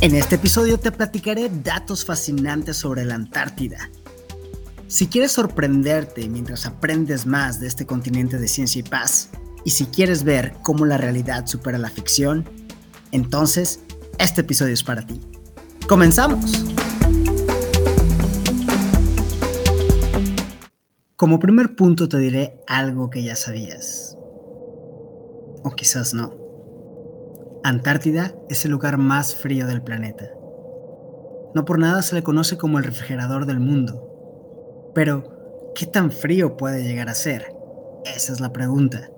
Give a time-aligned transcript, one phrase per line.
[0.00, 3.90] En este episodio te platicaré datos fascinantes sobre la Antártida.
[4.86, 9.30] Si quieres sorprenderte mientras aprendes más de este continente de ciencia y paz,
[9.64, 12.48] y si quieres ver cómo la realidad supera la ficción,
[13.10, 13.80] entonces
[14.20, 15.20] este episodio es para ti.
[15.88, 16.64] ¡Comenzamos!
[21.16, 24.16] Como primer punto te diré algo que ya sabías.
[25.64, 26.37] O quizás no.
[27.64, 30.30] Antártida es el lugar más frío del planeta.
[31.54, 34.90] No por nada se le conoce como el refrigerador del mundo.
[34.94, 37.54] Pero, ¿qué tan frío puede llegar a ser?
[38.04, 39.10] Esa es la pregunta.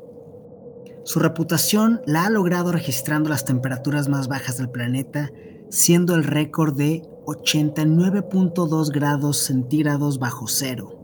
[1.05, 5.31] Su reputación la ha logrado registrando las temperaturas más bajas del planeta,
[5.69, 11.01] siendo el récord de 89.2 grados centígrados bajo cero.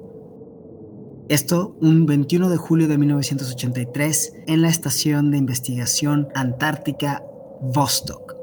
[1.29, 7.25] Esto un 21 de julio de 1983 en la Estación de Investigación Antártica
[7.61, 8.35] Vostok.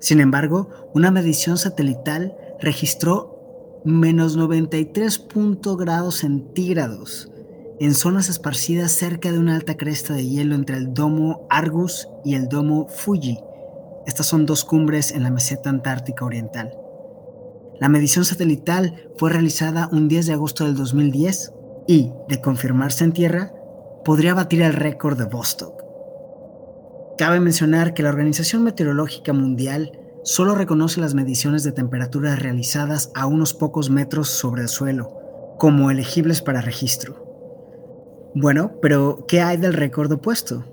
[0.00, 5.26] Sin embargo, una medición satelital registró menos 93
[5.78, 7.30] grados centígrados
[7.78, 12.34] en zonas esparcidas cerca de una alta cresta de hielo entre el domo Argus y
[12.34, 13.38] el domo Fuji.
[14.06, 16.72] Estas son dos cumbres en la meseta antártica oriental.
[17.78, 21.52] La medición satelital fue realizada un 10 de agosto del 2010
[21.86, 23.52] y, de confirmarse en tierra,
[24.04, 25.85] podría batir el récord de Vostok.
[27.18, 33.26] Cabe mencionar que la Organización Meteorológica Mundial solo reconoce las mediciones de temperatura realizadas a
[33.26, 35.16] unos pocos metros sobre el suelo
[35.58, 37.24] como elegibles para registro.
[38.34, 40.64] Bueno, pero ¿qué hay del récord opuesto?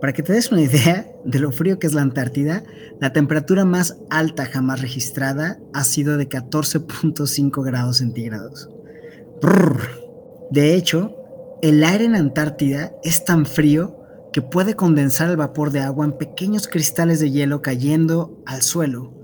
[0.00, 2.62] Para que te des una idea de lo frío que es la Antártida,
[2.98, 8.70] la temperatura más alta jamás registrada ha sido de 14.5 grados centígrados.
[10.50, 11.14] De hecho,
[11.60, 14.03] el aire en Antártida es tan frío
[14.34, 19.14] que puede condensar el vapor de agua en pequeños cristales de hielo cayendo al suelo.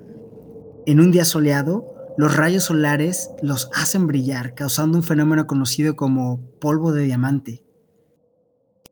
[0.86, 6.40] En un día soleado, los rayos solares los hacen brillar, causando un fenómeno conocido como
[6.60, 7.64] polvo de diamante.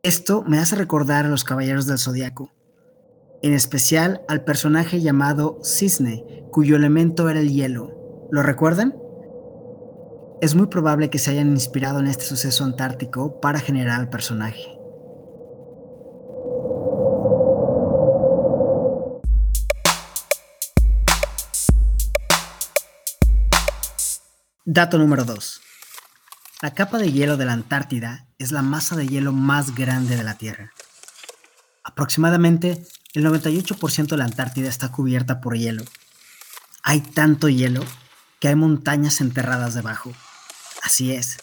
[0.03, 2.51] Esto me hace recordar a los Caballeros del Zodiaco,
[3.43, 8.27] en especial al personaje llamado Cisne, cuyo elemento era el hielo.
[8.33, 8.97] ¿Lo recuerdan?
[10.41, 14.78] Es muy probable que se hayan inspirado en este suceso antártico para generar al personaje.
[24.71, 25.62] Dato número 2.
[26.61, 30.23] La capa de hielo de la Antártida es la masa de hielo más grande de
[30.23, 30.75] la Tierra.
[31.83, 35.84] Aproximadamente el 98% de la Antártida está cubierta por hielo.
[36.83, 37.83] Hay tanto hielo
[38.41, 40.12] que hay montañas enterradas debajo.
[40.83, 41.39] Así es,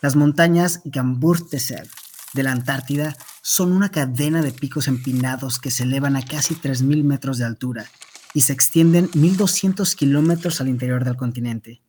[0.00, 1.86] las montañas Gamburtsev
[2.32, 7.04] de la Antártida son una cadena de picos empinados que se elevan a casi 3.000
[7.04, 7.84] metros de altura
[8.32, 11.82] y se extienden 1.200 kilómetros al interior del continente.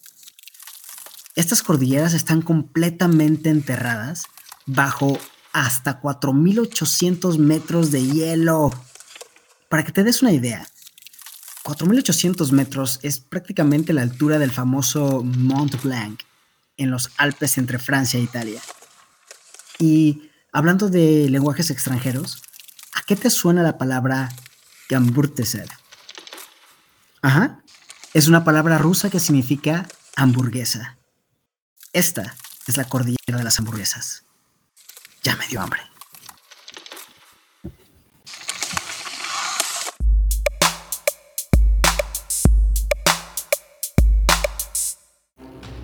[1.36, 4.26] Estas cordilleras están completamente enterradas
[4.66, 5.18] bajo
[5.52, 8.72] hasta 4.800 metros de hielo.
[9.68, 10.68] Para que te des una idea,
[11.64, 16.22] 4.800 metros es prácticamente la altura del famoso Mont Blanc
[16.78, 18.62] en los Alpes entre Francia e Italia.
[19.80, 22.44] Y hablando de lenguajes extranjeros,
[22.94, 24.30] ¿a qué te suena la palabra
[24.90, 25.70] Gamburteser?
[27.24, 27.64] Ajá,
[28.14, 30.98] es una palabra rusa que significa hamburguesa.
[31.94, 34.24] Esta es la cordillera de las hamburguesas.
[35.22, 35.80] Ya me dio hambre.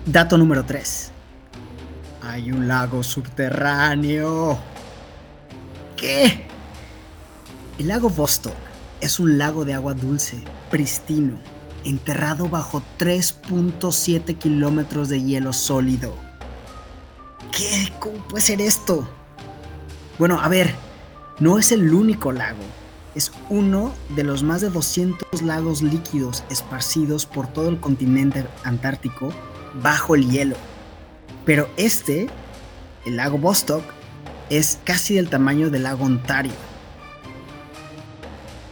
[0.04, 1.12] Dato número 3.
[2.22, 4.58] Hay un lago subterráneo.
[5.96, 6.44] ¿Qué?
[7.78, 8.56] El lago Vostok
[9.00, 10.42] es un lago de agua dulce,
[10.72, 11.38] pristino,
[11.84, 16.14] enterrado bajo 3.7 kilómetros de hielo sólido.
[17.52, 17.92] ¿Qué?
[17.98, 19.08] ¿Cómo puede ser esto?
[20.18, 20.74] Bueno, a ver,
[21.38, 22.62] no es el único lago.
[23.14, 29.32] Es uno de los más de 200 lagos líquidos esparcidos por todo el continente antártico
[29.82, 30.56] bajo el hielo.
[31.44, 32.28] Pero este,
[33.04, 33.82] el lago Vostok,
[34.50, 36.52] es casi del tamaño del lago Ontario.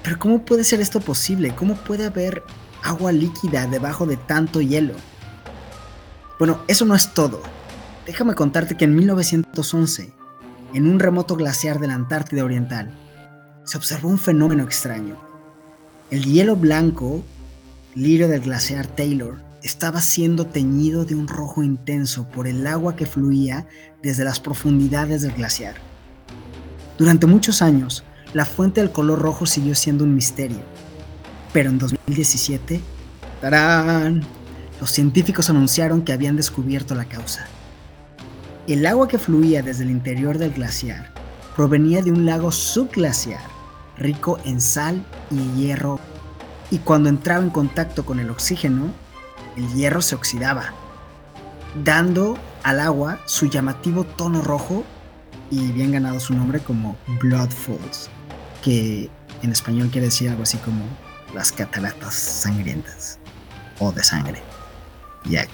[0.02, 1.54] Pero ¿cómo puede ser esto posible?
[1.54, 2.42] ¿Cómo puede haber
[2.88, 4.94] agua líquida debajo de tanto hielo.
[6.38, 7.42] Bueno, eso no es todo.
[8.06, 10.12] Déjame contarte que en 1911,
[10.72, 12.90] en un remoto glaciar de la Antártida Oriental,
[13.64, 15.16] se observó un fenómeno extraño.
[16.10, 17.22] El hielo blanco,
[17.94, 23.04] lirio del glaciar Taylor, estaba siendo teñido de un rojo intenso por el agua que
[23.04, 23.66] fluía
[24.02, 25.74] desde las profundidades del glaciar.
[26.96, 30.62] Durante muchos años, la fuente del color rojo siguió siendo un misterio
[31.58, 32.80] Pero en 2017,
[33.40, 34.24] ¡tarán!
[34.80, 37.48] los científicos anunciaron que habían descubierto la causa.
[38.68, 41.12] El agua que fluía desde el interior del glaciar
[41.56, 43.40] provenía de un lago subglaciar
[43.96, 45.98] rico en sal y hierro
[46.70, 48.92] y cuando entraba en contacto con el oxígeno,
[49.56, 50.74] el hierro se oxidaba,
[51.84, 54.84] dando al agua su llamativo tono rojo
[55.50, 58.10] y bien ganado su nombre como Blood Falls,
[58.62, 59.10] que
[59.42, 60.84] en español quiere decir algo así como
[61.34, 63.18] las cataratas sangrientas
[63.78, 64.42] o de sangre.
[65.24, 65.48] Jack.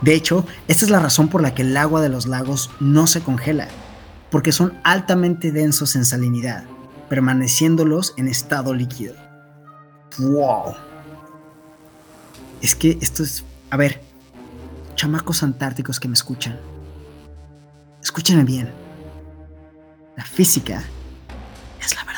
[0.00, 3.06] De hecho, esta es la razón por la que el agua de los lagos no
[3.06, 3.68] se congela,
[4.30, 6.64] porque son altamente densos en salinidad,
[7.08, 9.14] permaneciéndolos en estado líquido.
[10.18, 10.74] ¡Wow!
[12.60, 13.44] Es que esto es...
[13.70, 14.02] A ver,
[14.96, 16.58] chamacos antárticos que me escuchan.
[18.02, 18.70] Escúchenme bien.
[20.16, 20.82] La física
[21.80, 22.11] es la verdadera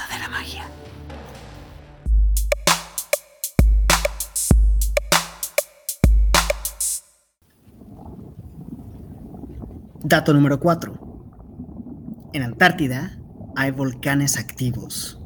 [10.07, 12.31] Dato número 4.
[12.35, 13.19] En Antártida
[13.57, 15.19] hay volcanes activos.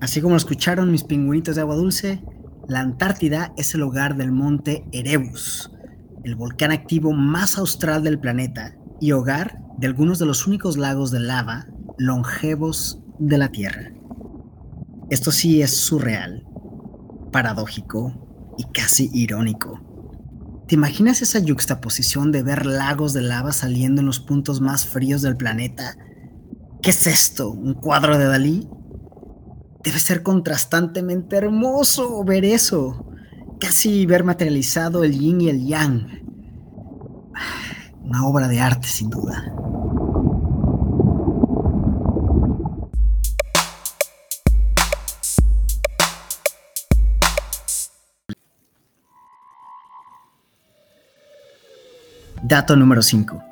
[0.00, 2.22] Así como lo escucharon mis pingüinitos de agua dulce,
[2.68, 5.72] la Antártida es el hogar del monte Erebus,
[6.22, 11.10] el volcán activo más austral del planeta y hogar de algunos de los únicos lagos
[11.10, 11.66] de lava
[11.98, 13.90] longevos de la Tierra.
[15.10, 16.46] Esto sí es surreal,
[17.32, 19.95] paradójico y casi irónico.
[20.66, 25.22] ¿Te imaginas esa yuxtaposición de ver lagos de lava saliendo en los puntos más fríos
[25.22, 25.96] del planeta?
[26.82, 27.50] ¿Qué es esto?
[27.50, 28.68] ¿Un cuadro de Dalí?
[29.84, 33.06] Debe ser contrastantemente hermoso ver eso.
[33.60, 36.08] Casi ver materializado el yin y el yang.
[38.02, 39.44] Una obra de arte, sin duda.
[52.48, 53.42] Dato número 5.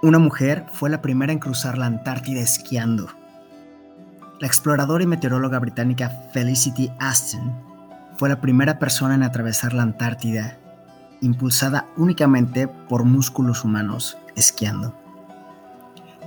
[0.00, 3.08] Una mujer fue la primera en cruzar la Antártida esquiando.
[4.40, 7.52] La exploradora y meteoróloga británica Felicity Aston
[8.16, 10.56] fue la primera persona en atravesar la Antártida,
[11.20, 14.98] impulsada únicamente por músculos humanos esquiando.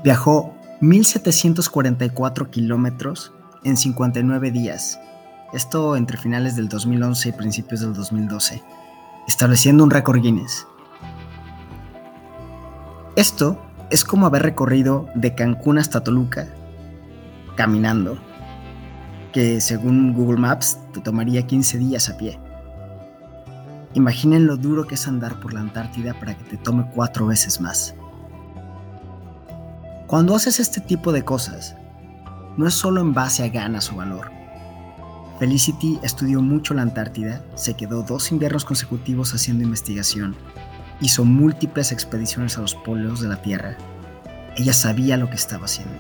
[0.03, 3.33] Viajó 1.744 kilómetros
[3.63, 5.00] en 59 días,
[5.53, 8.62] esto entre finales del 2011 y principios del 2012,
[9.27, 10.68] estableciendo un récord Guinness.
[13.18, 13.60] Esto
[13.90, 16.48] es como haber recorrido de Cancún hasta Toluca
[17.56, 18.19] caminando,
[19.34, 22.40] que según Google Maps te tomaría 15 días a pie.
[23.96, 27.60] Imaginen lo duro que es andar por la Antártida para que te tome cuatro veces
[27.60, 27.96] más.
[30.06, 31.75] Cuando haces este tipo de cosas,
[32.56, 34.30] no es solo en base a ganas o valor.
[35.40, 40.36] Felicity estudió mucho la Antártida, se quedó dos inviernos consecutivos haciendo investigación,
[41.02, 43.78] hizo múltiples expediciones a los polos de la Tierra.
[44.56, 45.98] Ella sabía lo que estaba haciendo.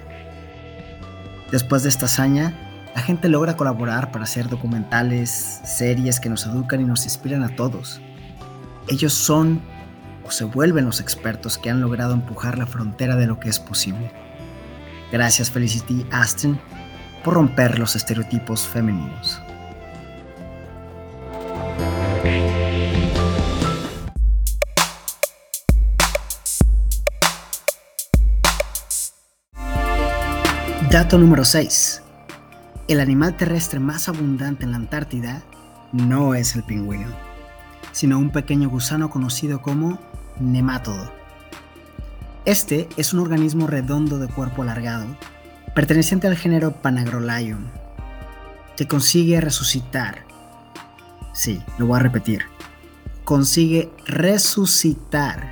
[1.51, 2.53] Después de esta hazaña,
[2.95, 7.55] la gente logra colaborar para hacer documentales, series que nos educan y nos inspiran a
[7.55, 8.01] todos.
[8.87, 9.61] Ellos son
[10.25, 13.59] o se vuelven los expertos que han logrado empujar la frontera de lo que es
[13.59, 14.11] posible.
[15.11, 16.59] Gracias Felicity Aston
[17.23, 19.41] por romper los estereotipos femeninos.
[30.97, 32.01] Dato número 6.
[32.87, 35.43] El animal terrestre más abundante en la Antártida
[35.91, 37.05] no es el pingüino,
[37.91, 39.99] sino un pequeño gusano conocido como
[40.39, 41.13] nemátodo.
[42.45, 45.05] Este es un organismo redondo de cuerpo alargado,
[45.75, 47.69] perteneciente al género Panagrolion,
[48.75, 50.25] que consigue resucitar.
[51.31, 52.45] Sí, lo voy a repetir.
[53.23, 55.47] Consigue resucitar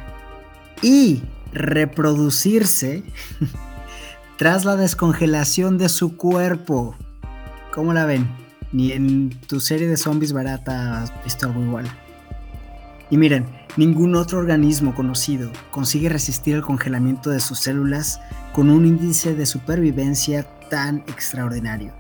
[0.82, 1.22] y
[1.54, 3.04] reproducirse
[4.38, 6.96] tras la descongelación de su cuerpo.
[7.74, 8.28] ¿Cómo la ven?
[8.72, 11.86] Ni en tu serie de zombies barata has visto algo igual.
[13.10, 13.46] Y miren,
[13.78, 18.20] ningún otro organismo conocido consigue resistir el congelamiento de sus células
[18.54, 21.94] con un índice de supervivencia tan extraordinario.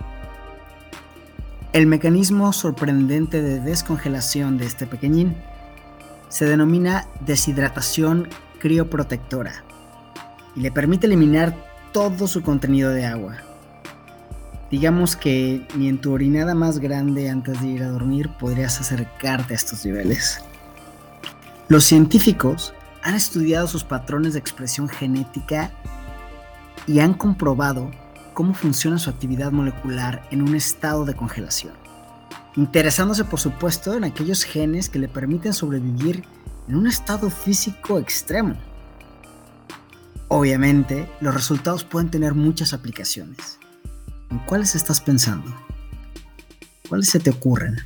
[1.72, 5.36] El mecanismo sorprendente de descongelación de este pequeñín
[6.27, 8.27] se denomina deshidratación
[8.60, 9.63] crioprotectora
[10.56, 13.38] y le permite eliminar todo su contenido de agua.
[14.70, 19.54] Digamos que ni en tu orinada más grande antes de ir a dormir podrías acercarte
[19.54, 20.42] a estos niveles.
[21.70, 25.72] Los científicos han estudiado sus patrones de expresión genética
[26.86, 27.90] y han comprobado
[28.34, 31.75] cómo funciona su actividad molecular en un estado de congelación,
[32.58, 36.25] interesándose por supuesto en aquellos genes que le permiten sobrevivir
[36.68, 38.58] en un estado físico extremo.
[40.27, 43.60] Obviamente, los resultados pueden tener muchas aplicaciones.
[44.32, 45.53] ¿En cuáles estás pensando?
[46.89, 47.77] ¿Cuáles se te ocurren?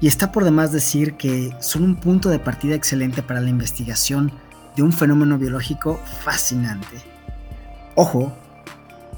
[0.00, 4.30] Y está por demás decir que son un punto de partida excelente para la investigación
[4.76, 7.02] de un fenómeno biológico fascinante.
[7.94, 8.36] Ojo,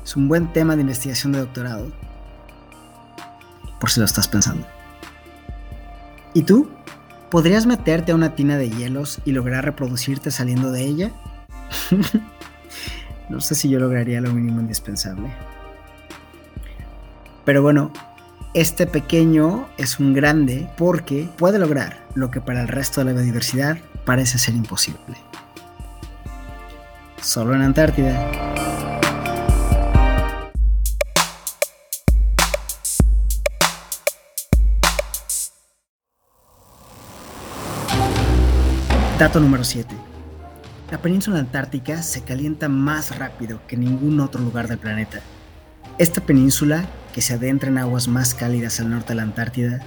[0.04, 1.90] es un buen tema de investigación de doctorado,
[3.80, 4.64] por si lo estás pensando.
[6.32, 6.70] ¿Y tú?
[7.30, 11.12] ¿Podrías meterte a una tina de hielos y lograr reproducirte saliendo de ella?
[13.28, 15.30] no sé si yo lograría lo mínimo indispensable.
[17.44, 17.92] Pero bueno,
[18.54, 23.12] este pequeño es un grande porque puede lograr lo que para el resto de la
[23.12, 25.16] biodiversidad parece ser imposible.
[27.20, 28.48] Solo en Antártida.
[39.18, 39.94] Dato número 7.
[40.90, 45.21] La península antártica se calienta más rápido que ningún otro lugar del planeta.
[45.99, 49.80] Esta península, que se adentra en aguas más cálidas al norte de la Antártida,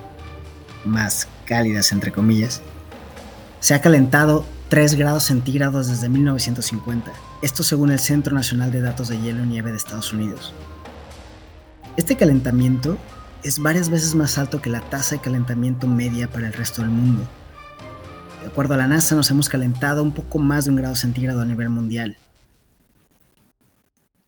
[0.85, 2.61] más cálidas entre comillas,
[3.59, 9.07] se ha calentado 3 grados centígrados desde 1950, esto según el Centro Nacional de Datos
[9.07, 10.53] de Hielo y Nieve de Estados Unidos.
[11.97, 12.97] Este calentamiento
[13.43, 16.91] es varias veces más alto que la tasa de calentamiento media para el resto del
[16.91, 17.27] mundo.
[18.51, 21.45] Acuerdo a la NASA, nos hemos calentado un poco más de un grado centígrado a
[21.45, 22.17] nivel mundial.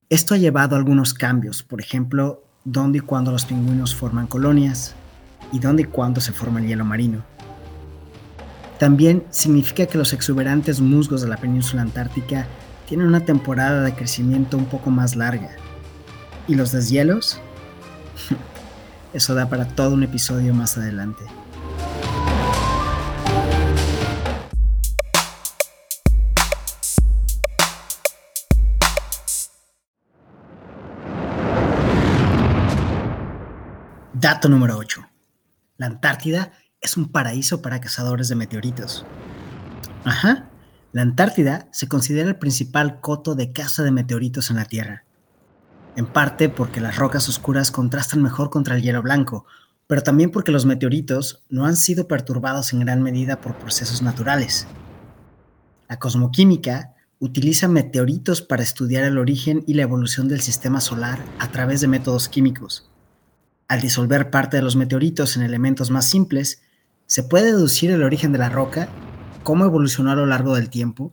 [0.07, 4.95] Esto ha llevado a algunos cambios, por ejemplo, dónde y cuándo los pingüinos forman colonias
[5.51, 7.21] y dónde y cuándo se forma el hielo marino.
[8.79, 12.47] También significa que los exuberantes musgos de la península antártica
[12.87, 15.49] tienen una temporada de crecimiento un poco más larga.
[16.47, 17.41] ¿Y los deshielos?
[19.13, 21.25] Eso da para todo un episodio más adelante.
[34.23, 35.05] Dato número 8.
[35.75, 39.05] La Antártida es un paraíso para cazadores de meteoritos.
[40.05, 40.49] Ajá.
[40.93, 45.03] La Antártida se considera el principal coto de caza de meteoritos en la Tierra.
[45.97, 49.45] En parte porque las rocas oscuras contrastan mejor contra el hielo blanco,
[49.87, 54.67] pero también porque los meteoritos no han sido perturbados en gran medida por procesos naturales.
[55.89, 61.51] La cosmoquímica utiliza meteoritos para estudiar el origen y la evolución del sistema solar a
[61.51, 62.89] través de métodos químicos.
[63.73, 66.61] Al disolver parte de los meteoritos en elementos más simples,
[67.07, 68.87] se puede deducir el origen de la roca,
[69.41, 71.11] cómo evolucionó a lo largo del tiempo,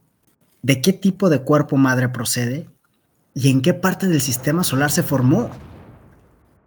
[0.60, 2.68] de qué tipo de cuerpo madre procede
[3.32, 5.48] y en qué parte del sistema solar se formó.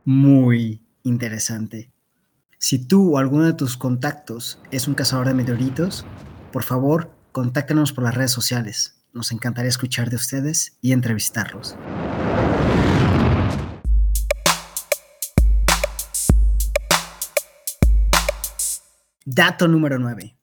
[0.03, 1.91] Muy interesante.
[2.57, 6.07] Si tú o alguno de tus contactos es un cazador de meteoritos,
[6.51, 8.95] por favor, contáctanos por las redes sociales.
[9.13, 11.77] Nos encantaría escuchar de ustedes y entrevistarlos.
[19.35, 20.37] Dato número 9.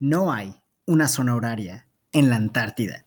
[0.00, 0.52] No hay
[0.84, 3.06] una zona horaria en la Antártida.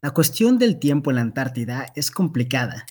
[0.00, 2.86] La cuestión del tiempo en la Antártida es complicada.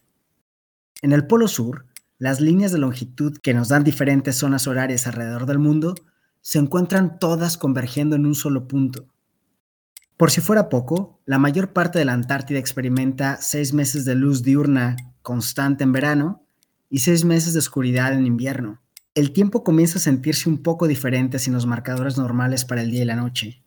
[1.02, 1.88] En el Polo Sur,
[2.20, 5.96] las líneas de longitud que nos dan diferentes zonas horarias alrededor del mundo
[6.42, 9.08] se encuentran todas convergiendo en un solo punto.
[10.16, 14.44] Por si fuera poco, la mayor parte de la Antártida experimenta seis meses de luz
[14.44, 16.46] diurna constante en verano
[16.88, 18.80] y seis meses de oscuridad en invierno
[19.20, 23.02] el tiempo comienza a sentirse un poco diferente sin los marcadores normales para el día
[23.02, 23.62] y la noche.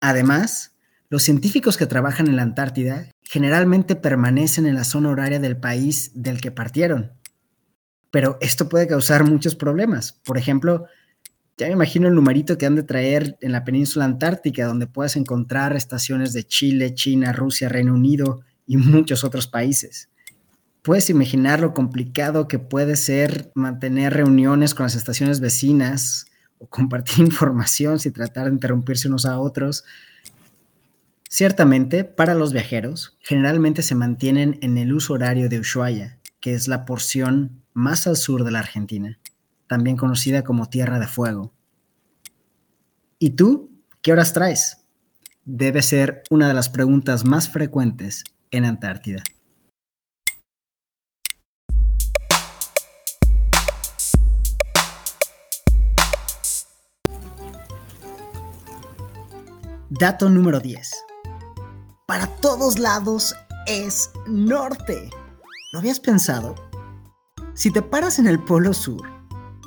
[0.00, 0.74] Además,
[1.10, 6.12] los científicos que trabajan en la Antártida generalmente permanecen en la zona horaria del país
[6.14, 7.12] del que partieron.
[8.10, 10.12] Pero esto puede causar muchos problemas.
[10.24, 10.86] Por ejemplo,
[11.58, 15.16] ya me imagino el numerito que han de traer en la península antártica, donde puedes
[15.16, 20.08] encontrar estaciones de Chile, China, Rusia, Reino Unido y muchos otros países
[20.88, 27.18] puedes imaginar lo complicado que puede ser mantener reuniones con las estaciones vecinas o compartir
[27.26, 29.84] información sin tratar de interrumpirse unos a otros.
[31.28, 36.68] Ciertamente, para los viajeros, generalmente se mantienen en el uso horario de Ushuaia, que es
[36.68, 39.18] la porción más al sur de la Argentina,
[39.66, 41.52] también conocida como Tierra de Fuego.
[43.18, 43.70] ¿Y tú?
[44.00, 44.86] ¿Qué horas traes?
[45.44, 49.22] Debe ser una de las preguntas más frecuentes en Antártida.
[59.90, 60.90] Dato número 10.
[62.06, 63.34] Para todos lados
[63.66, 65.08] es norte.
[65.72, 66.54] ¿Lo habías pensado?
[67.54, 69.08] Si te paras en el Polo Sur,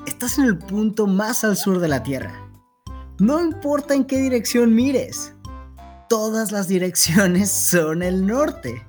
[0.06, 2.32] estás en el punto más al sur de la Tierra.
[3.18, 5.34] No importa en qué dirección mires,
[6.08, 8.86] todas las direcciones son el norte.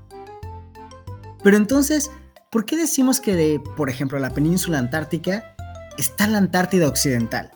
[1.43, 2.11] Pero entonces,
[2.51, 5.57] ¿por qué decimos que de, por ejemplo, la península antártica
[5.97, 7.53] está la Antártida Occidental?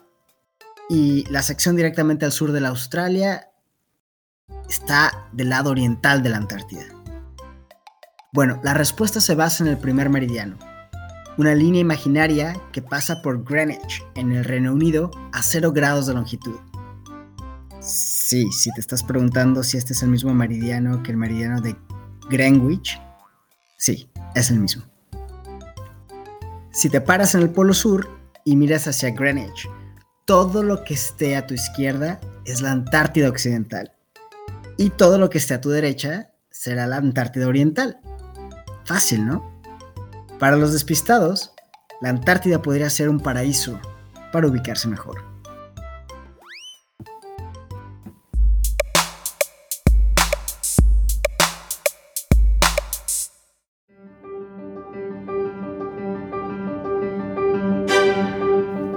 [0.89, 3.51] Y la sección directamente al sur de la Australia
[4.69, 6.85] está del lado oriental de la Antártida.
[8.33, 10.59] Bueno, la respuesta se basa en el primer meridiano,
[11.39, 16.15] una línea imaginaria que pasa por Greenwich, en el Reino Unido, a 0 grados de
[16.15, 16.57] longitud.
[17.81, 21.77] Sí, si te estás preguntando si este es el mismo meridiano que el meridiano de
[22.29, 23.01] Greenwich,
[23.79, 24.85] sí, es el mismo.
[26.73, 28.11] Si te paras en el Polo Sur
[28.45, 29.69] y miras hacia Greenwich,
[30.27, 33.96] todo lo que esté a tu izquierda es la Antártida Occidental
[34.77, 37.99] y todo lo que esté a tu derecha será la Antártida Oriental.
[38.85, 39.61] Fácil, ¿no?
[40.39, 41.53] Para los despistados,
[42.01, 43.81] la Antártida podría ser un paraíso
[44.33, 45.25] para ubicarse mejor.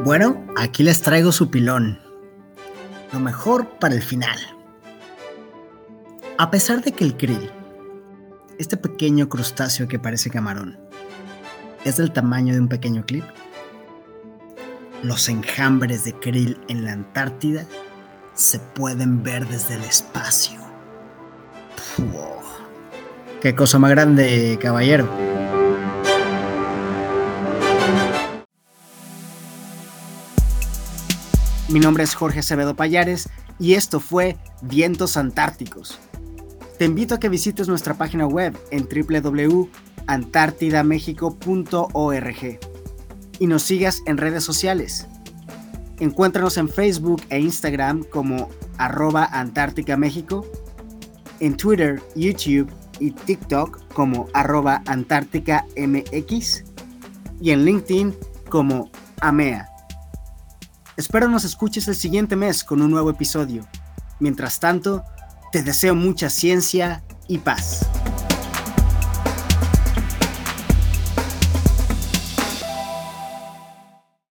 [0.03, 1.99] Bueno, aquí les traigo su pilón.
[3.13, 4.58] Lo mejor para el final.
[6.41, 7.51] A pesar de que el krill,
[8.59, 10.79] este pequeño crustáceo que parece camarón,
[11.83, 13.25] es del tamaño de un pequeño clip.
[15.03, 17.65] Los enjambres de krill en la Antártida
[18.35, 20.61] se pueden ver desde el espacio.
[23.41, 25.09] ¡Qué cosa más grande, caballero!
[31.67, 33.27] Mi nombre es Jorge Acevedo Payares
[33.59, 35.99] y esto fue Vientos Antárticos.
[36.79, 39.69] Te invito a que visites nuestra página web en www
[40.09, 42.59] antártidamexico.org
[43.37, 45.07] y nos sigas en redes sociales.
[45.99, 50.47] Encuéntranos en Facebook e Instagram como arroba Antártica México,
[51.39, 56.63] en Twitter, YouTube y TikTok como arroba Antártica MX
[57.39, 58.15] y en LinkedIn
[58.49, 58.89] como
[59.21, 59.69] AMEA.
[60.97, 63.67] Espero nos escuches el siguiente mes con un nuevo episodio.
[64.19, 65.05] Mientras tanto,
[65.51, 67.87] te deseo mucha ciencia y paz.